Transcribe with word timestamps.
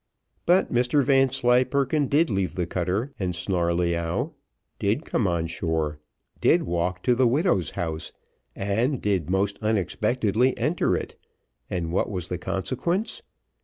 But 0.47 0.73
Mr 0.73 1.03
Vanslyperken 1.03 2.07
did 2.07 2.31
leave 2.31 2.55
the 2.55 2.65
cutter 2.65 3.13
and 3.19 3.35
Snarleyyow, 3.35 4.33
did 4.79 5.05
come 5.05 5.27
on 5.27 5.45
shore, 5.45 5.99
did 6.39 6.63
walk 6.63 7.03
to 7.03 7.13
the 7.13 7.27
widow's 7.27 7.69
house, 7.77 8.11
and 8.55 8.99
did 8.99 9.29
most 9.29 9.59
unexpectedly 9.61 10.57
enter 10.57 10.95
it, 10.97 11.17
and 11.69 11.91
what 11.91 12.09
was 12.09 12.29
the 12.29 12.39
consequence? 12.39 13.21